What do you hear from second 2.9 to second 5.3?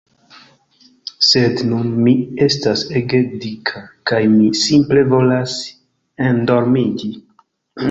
ege dika kaj mi simple